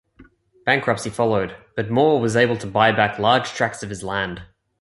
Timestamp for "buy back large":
2.65-3.49